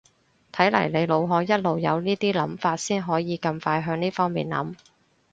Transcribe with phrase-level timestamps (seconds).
[0.51, 4.73] 睇嚟你腦海一路有呢啲諗法先可以咁快向呢方面諗